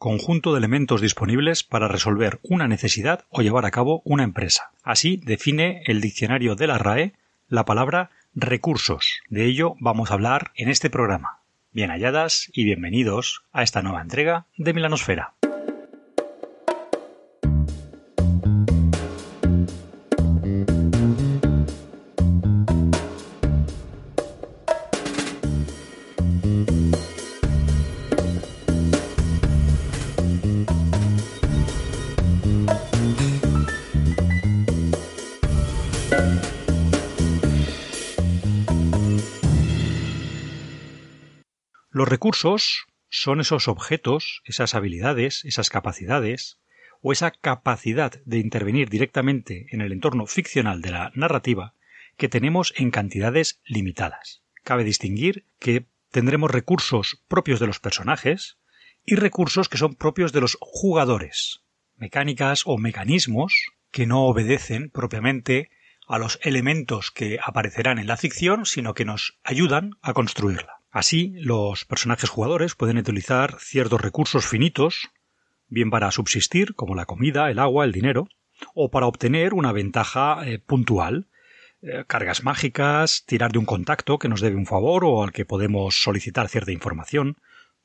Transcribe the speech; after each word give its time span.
conjunto 0.00 0.52
de 0.52 0.58
elementos 0.58 1.02
disponibles 1.02 1.62
para 1.62 1.86
resolver 1.86 2.40
una 2.42 2.66
necesidad 2.66 3.26
o 3.28 3.42
llevar 3.42 3.66
a 3.66 3.70
cabo 3.70 4.00
una 4.06 4.24
empresa. 4.24 4.70
Así 4.82 5.20
define 5.22 5.82
el 5.84 6.00
diccionario 6.00 6.56
de 6.56 6.66
la 6.66 6.78
RAE 6.78 7.12
la 7.48 7.66
palabra 7.66 8.10
recursos. 8.34 9.20
De 9.28 9.44
ello 9.44 9.74
vamos 9.78 10.10
a 10.10 10.14
hablar 10.14 10.52
en 10.54 10.70
este 10.70 10.88
programa. 10.88 11.40
Bien 11.72 11.90
halladas 11.90 12.48
y 12.54 12.64
bienvenidos 12.64 13.42
a 13.52 13.62
esta 13.62 13.82
nueva 13.82 14.00
entrega 14.00 14.46
de 14.56 14.72
Milanosfera. 14.72 15.34
Los 41.92 42.08
recursos 42.08 42.86
son 43.08 43.40
esos 43.40 43.68
objetos, 43.68 44.42
esas 44.44 44.74
habilidades, 44.74 45.44
esas 45.44 45.68
capacidades, 45.68 46.58
o 47.02 47.12
esa 47.12 47.30
capacidad 47.30 48.22
de 48.24 48.38
intervenir 48.38 48.88
directamente 48.88 49.66
en 49.70 49.80
el 49.80 49.92
entorno 49.92 50.26
ficcional 50.26 50.82
de 50.82 50.92
la 50.92 51.12
narrativa 51.14 51.74
que 52.16 52.28
tenemos 52.28 52.72
en 52.76 52.90
cantidades 52.90 53.60
limitadas. 53.64 54.42
Cabe 54.62 54.84
distinguir 54.84 55.46
que 55.58 55.86
tendremos 56.10 56.50
recursos 56.50 57.22
propios 57.28 57.60
de 57.60 57.66
los 57.66 57.80
personajes 57.80 58.59
y 59.10 59.16
recursos 59.16 59.68
que 59.68 59.78
son 59.78 59.96
propios 59.96 60.32
de 60.32 60.40
los 60.40 60.56
jugadores, 60.60 61.62
mecánicas 61.96 62.62
o 62.64 62.78
mecanismos 62.78 63.72
que 63.90 64.06
no 64.06 64.24
obedecen 64.26 64.88
propiamente 64.88 65.68
a 66.06 66.18
los 66.18 66.38
elementos 66.42 67.10
que 67.10 67.38
aparecerán 67.42 67.98
en 67.98 68.06
la 68.06 68.16
ficción, 68.16 68.66
sino 68.66 68.94
que 68.94 69.04
nos 69.04 69.38
ayudan 69.42 69.96
a 70.00 70.12
construirla. 70.12 70.80
Así, 70.92 71.32
los 71.36 71.84
personajes 71.84 72.30
jugadores 72.30 72.76
pueden 72.76 72.98
utilizar 72.98 73.56
ciertos 73.58 74.00
recursos 74.00 74.46
finitos, 74.46 75.10
bien 75.68 75.90
para 75.90 76.12
subsistir, 76.12 76.76
como 76.76 76.94
la 76.94 77.06
comida, 77.06 77.50
el 77.50 77.58
agua, 77.58 77.84
el 77.84 77.92
dinero, 77.92 78.28
o 78.74 78.90
para 78.90 79.06
obtener 79.06 79.54
una 79.54 79.72
ventaja 79.72 80.40
eh, 80.46 80.60
puntual, 80.60 81.26
eh, 81.82 82.04
cargas 82.06 82.44
mágicas, 82.44 83.24
tirar 83.26 83.50
de 83.50 83.58
un 83.58 83.64
contacto 83.64 84.18
que 84.18 84.28
nos 84.28 84.40
debe 84.40 84.56
un 84.56 84.66
favor 84.66 85.04
o 85.04 85.24
al 85.24 85.32
que 85.32 85.44
podemos 85.44 86.00
solicitar 86.00 86.48
cierta 86.48 86.72
información, 86.72 87.38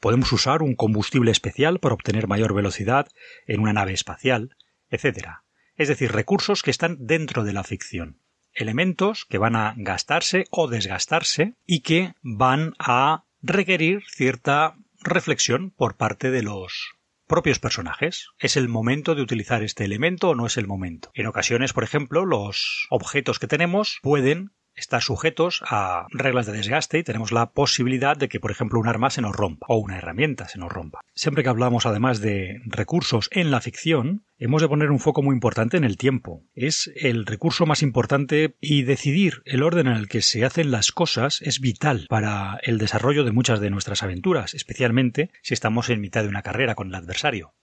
podemos 0.05 0.31
usar 0.31 0.61
un 0.61 0.75
combustible 0.75 1.31
especial 1.31 1.79
para 1.79 1.95
obtener 1.95 2.27
mayor 2.27 2.53
velocidad 2.53 3.07
en 3.47 3.59
una 3.59 3.73
nave 3.73 3.91
espacial, 3.91 4.55
etc. 4.91 5.29
Es 5.77 5.87
decir, 5.87 6.11
recursos 6.11 6.61
que 6.61 6.69
están 6.69 6.97
dentro 6.99 7.43
de 7.43 7.53
la 7.53 7.63
ficción 7.63 8.21
elementos 8.53 9.25
que 9.25 9.39
van 9.39 9.55
a 9.55 9.73
gastarse 9.75 10.45
o 10.51 10.67
desgastarse 10.67 11.55
y 11.65 11.79
que 11.79 12.13
van 12.21 12.75
a 12.77 13.25
requerir 13.41 14.03
cierta 14.07 14.75
reflexión 15.01 15.71
por 15.71 15.97
parte 15.97 16.29
de 16.29 16.43
los 16.43 16.93
propios 17.25 17.57
personajes. 17.57 18.29
¿Es 18.37 18.57
el 18.57 18.69
momento 18.69 19.15
de 19.15 19.23
utilizar 19.23 19.63
este 19.63 19.85
elemento 19.85 20.29
o 20.29 20.35
no 20.35 20.45
es 20.45 20.57
el 20.57 20.67
momento? 20.67 21.09
En 21.15 21.25
ocasiones, 21.25 21.73
por 21.73 21.83
ejemplo, 21.83 22.25
los 22.25 22.85
objetos 22.91 23.39
que 23.39 23.47
tenemos 23.47 23.97
pueden 24.03 24.51
estar 24.75 25.01
sujetos 25.01 25.61
a 25.65 26.07
reglas 26.11 26.45
de 26.45 26.53
desgaste 26.53 26.99
y 26.99 27.03
tenemos 27.03 27.31
la 27.31 27.51
posibilidad 27.51 28.17
de 28.17 28.29
que, 28.29 28.39
por 28.39 28.51
ejemplo, 28.51 28.79
un 28.79 28.87
arma 28.87 29.09
se 29.09 29.21
nos 29.21 29.35
rompa 29.35 29.65
o 29.69 29.77
una 29.77 29.97
herramienta 29.97 30.47
se 30.47 30.59
nos 30.59 30.71
rompa. 30.71 31.01
Siempre 31.13 31.43
que 31.43 31.49
hablamos 31.49 31.85
además 31.85 32.19
de 32.21 32.61
recursos 32.65 33.29
en 33.31 33.51
la 33.51 33.61
ficción, 33.61 34.25
hemos 34.37 34.61
de 34.61 34.67
poner 34.67 34.91
un 34.91 34.99
foco 34.99 35.21
muy 35.21 35.33
importante 35.33 35.77
en 35.77 35.83
el 35.83 35.97
tiempo. 35.97 36.43
Es 36.53 36.91
el 36.95 37.25
recurso 37.25 37.65
más 37.65 37.81
importante 37.81 38.55
y 38.59 38.83
decidir 38.83 39.41
el 39.45 39.63
orden 39.63 39.87
en 39.87 39.93
el 39.93 40.07
que 40.07 40.21
se 40.21 40.45
hacen 40.45 40.71
las 40.71 40.91
cosas 40.91 41.41
es 41.41 41.59
vital 41.59 42.05
para 42.09 42.59
el 42.63 42.77
desarrollo 42.77 43.23
de 43.23 43.31
muchas 43.31 43.59
de 43.59 43.69
nuestras 43.69 44.03
aventuras, 44.03 44.53
especialmente 44.53 45.31
si 45.41 45.53
estamos 45.53 45.89
en 45.89 46.01
mitad 46.01 46.23
de 46.23 46.29
una 46.29 46.41
carrera 46.41 46.75
con 46.75 46.89
el 46.89 46.95
adversario. 46.95 47.53